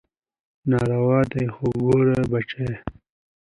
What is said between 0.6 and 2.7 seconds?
ناروا دي خو ګوره بچى.